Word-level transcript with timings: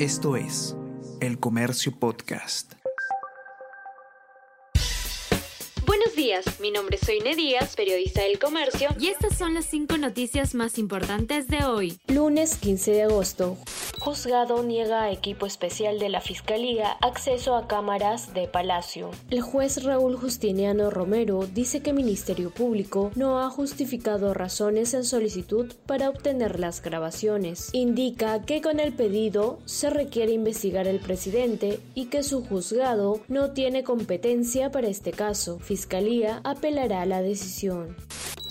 Esto 0.00 0.34
es 0.34 0.76
El 1.20 1.38
Comercio 1.38 1.96
Podcast. 1.96 2.72
Buenos 5.86 6.16
días, 6.16 6.44
mi 6.58 6.72
nombre 6.72 6.96
es 6.96 7.06
Soine 7.06 7.36
Díaz, 7.36 7.76
periodista 7.76 8.22
del 8.22 8.40
Comercio, 8.40 8.88
y 8.98 9.06
estas 9.06 9.38
son 9.38 9.54
las 9.54 9.66
cinco 9.66 9.96
noticias 9.96 10.56
más 10.56 10.78
importantes 10.78 11.46
de 11.46 11.64
hoy. 11.64 12.00
Lunes 12.08 12.56
15 12.56 12.90
de 12.90 13.02
agosto. 13.04 13.56
Juzgado 14.00 14.62
niega 14.62 15.02
a 15.02 15.10
equipo 15.10 15.46
especial 15.46 15.98
de 15.98 16.08
la 16.08 16.20
Fiscalía 16.20 16.92
acceso 17.00 17.54
a 17.56 17.66
cámaras 17.66 18.34
de 18.34 18.48
Palacio. 18.48 19.10
El 19.30 19.40
juez 19.40 19.82
Raúl 19.82 20.16
Justiniano 20.16 20.90
Romero 20.90 21.46
dice 21.46 21.80
que 21.80 21.92
Ministerio 21.92 22.50
Público 22.50 23.10
no 23.14 23.40
ha 23.40 23.50
justificado 23.50 24.34
razones 24.34 24.94
en 24.94 25.04
solicitud 25.04 25.72
para 25.86 26.10
obtener 26.10 26.60
las 26.60 26.82
grabaciones. 26.82 27.70
Indica 27.72 28.42
que 28.42 28.60
con 28.60 28.80
el 28.80 28.92
pedido 28.92 29.58
se 29.64 29.90
requiere 29.90 30.32
investigar 30.32 30.86
al 30.88 30.98
presidente 30.98 31.80
y 31.94 32.06
que 32.06 32.22
su 32.22 32.44
juzgado 32.44 33.20
no 33.28 33.52
tiene 33.52 33.84
competencia 33.84 34.70
para 34.70 34.88
este 34.88 35.12
caso. 35.12 35.58
Fiscalía 35.58 36.40
apelará 36.44 37.02
a 37.02 37.06
la 37.06 37.22
decisión. 37.22 37.96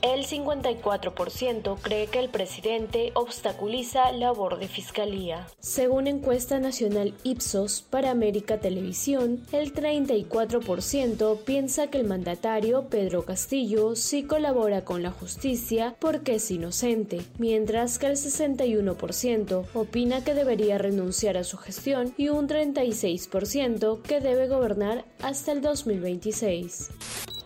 El 0.03 0.25
54% 0.25 1.77
cree 1.81 2.07
que 2.07 2.19
el 2.19 2.27
presidente 2.27 3.13
obstaculiza 3.13 4.11
labor 4.11 4.59
de 4.59 4.67
fiscalía. 4.67 5.47
Según 5.61 6.07
encuesta 6.07 6.59
nacional 6.59 7.13
Ipsos 7.23 7.85
para 7.89 8.11
América 8.11 8.59
Televisión, 8.59 9.45
el 9.53 9.73
34% 9.73 11.39
piensa 11.45 11.87
que 11.87 11.99
el 11.99 12.03
mandatario 12.03 12.89
Pedro 12.89 13.23
Castillo 13.23 13.95
sí 13.95 14.23
colabora 14.23 14.83
con 14.83 15.03
la 15.03 15.11
justicia 15.11 15.95
porque 15.99 16.35
es 16.35 16.51
inocente, 16.51 17.21
mientras 17.37 17.97
que 17.97 18.07
el 18.07 18.17
61% 18.17 19.67
opina 19.73 20.21
que 20.25 20.33
debería 20.33 20.77
renunciar 20.77 21.37
a 21.37 21.45
su 21.45 21.55
gestión 21.55 22.13
y 22.17 22.27
un 22.27 22.49
36% 22.49 24.01
que 24.01 24.19
debe 24.19 24.49
gobernar 24.49 25.05
hasta 25.21 25.53
el 25.53 25.61
2026 25.61 26.89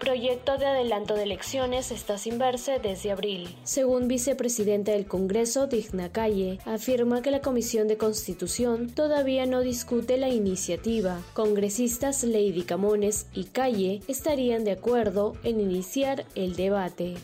proyecto 0.08 0.58
de 0.58 0.66
adelanto 0.66 1.16
de 1.16 1.24
elecciones 1.24 1.92
está 1.92 2.18
sin 2.18 2.40
verse 2.40 2.80
desde 2.82 3.12
abril. 3.12 3.54
Según 3.66 4.08
vicepresidente 4.08 4.92
del 4.92 5.06
Congreso, 5.06 5.68
Digna 5.68 6.14
Calle, 6.14 6.60
afirma 6.64 7.22
que 7.22 7.30
la 7.30 7.42
Comisión 7.42 7.90
de 7.90 7.98
Constitución 7.98 8.90
todavía 8.90 9.46
no 9.46 9.60
discute 9.60 10.16
la 10.16 10.30
iniciativa. 10.30 11.22
Congresistas 11.34 12.24
Lady 12.24 12.64
Camones 12.64 13.28
y 13.34 13.44
Calle 13.44 14.02
estarían 14.08 14.64
de 14.64 14.72
acuerdo 14.72 15.34
en 15.44 15.60
iniciar 15.60 16.26
el 16.36 16.56
debate. 16.56 17.16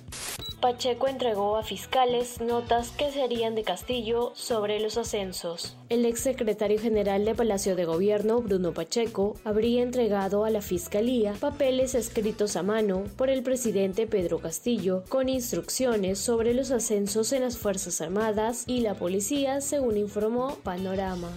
Pacheco 0.63 1.09
entregó 1.09 1.57
a 1.57 1.63
fiscales 1.63 2.39
notas 2.39 2.91
que 2.91 3.11
serían 3.11 3.53
de 3.53 3.63
Castillo 3.63 4.31
sobre 4.33 4.79
los 4.79 4.97
ascensos. 4.97 5.75
El 5.89 6.05
exsecretario 6.05 6.79
general 6.79 7.25
de 7.25 7.35
Palacio 7.35 7.75
de 7.75 7.83
Gobierno, 7.83 8.39
Bruno 8.39 8.73
Pacheco, 8.73 9.35
habría 9.43 9.83
entregado 9.83 10.45
a 10.45 10.49
la 10.49 10.61
Fiscalía 10.61 11.33
papeles 11.37 11.95
escritos 11.95 12.55
a 12.55 12.63
mano 12.63 13.03
por 13.17 13.29
el 13.29 13.43
presidente 13.43 14.07
Pedro 14.07 14.39
Castillo 14.39 15.03
con 15.09 15.27
instrucciones 15.27 16.17
sobre 16.19 16.53
los 16.53 16.71
ascensos 16.71 17.33
en 17.33 17.41
las 17.41 17.57
Fuerzas 17.57 17.99
Armadas 17.99 18.63
y 18.65 18.79
la 18.79 18.93
policía, 18.93 19.59
según 19.59 19.97
informó 19.97 20.55
Panorama. 20.63 21.29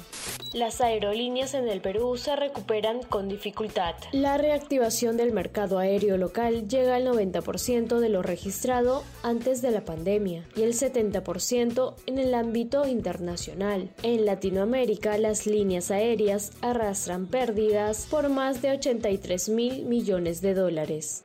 Las 0.53 0.81
aerolíneas 0.81 1.55
en 1.55 1.69
el 1.69 1.81
Perú 1.81 2.17
se 2.17 2.37
recuperan 2.37 3.03
con 3.03 3.29
dificultad. 3.29 3.95
La 4.13 4.39
reactivación 4.39 5.17
del 5.17 5.33
mercado 5.33 5.79
aéreo 5.79 6.17
local 6.17 6.69
llega 6.69 6.97
al 6.97 7.07
90% 7.07 7.99
de 7.99 8.09
lo 8.09 8.23
registrado 8.23 9.05
antes 9.23 9.63
de 9.63 9.71
la 9.71 9.85
pandemia 9.85 10.45
y 10.57 10.63
el 10.63 10.73
70% 10.73 11.95
en 12.07 12.19
el 12.19 12.35
ámbito 12.35 12.87
internacional. 12.87 13.91
En 14.03 14.25
Latinoamérica, 14.25 15.19
las 15.19 15.47
líneas 15.47 15.91
aéreas 15.91 16.53
arrastran 16.61 17.27
pérdidas 17.27 18.07
por 18.11 18.29
más 18.29 18.63
de 18.63 18.73
83 18.73 19.49
mil 19.49 19.85
millones 19.85 20.41
de 20.41 20.55
dólares. 20.55 21.25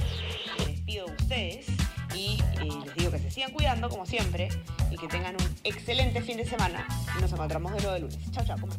Y 1.31 2.37
les 2.59 2.95
digo 2.95 3.11
que 3.11 3.19
se 3.19 3.31
sigan 3.31 3.51
cuidando 3.51 3.87
como 3.89 4.05
siempre 4.05 4.49
y 4.89 4.97
que 4.97 5.07
tengan 5.07 5.35
un 5.35 5.55
excelente 5.63 6.21
fin 6.21 6.35
de 6.35 6.45
semana 6.45 6.85
y 7.17 7.21
nos 7.21 7.31
encontramos 7.31 7.71
de 7.71 7.77
nuevo 7.79 7.93
de 7.93 7.99
lunes. 8.01 8.31
Chao, 8.31 8.43
chao, 8.45 8.57
¿cómo? 8.59 8.73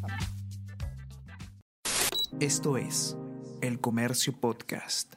Esto 2.40 2.76
es 2.76 3.16
El 3.62 3.80
Comercio 3.80 4.34
Podcast. 4.38 5.14